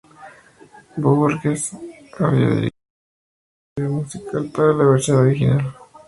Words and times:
Bohórquez 0.97 1.73
había 2.17 2.47
dirigido 2.49 2.71
previamente 3.75 3.75
el 3.75 3.83
video 3.83 3.91
musical 3.91 4.51
para 4.51 4.67
la 4.73 4.85
versión 4.85 5.17
original. 5.19 5.75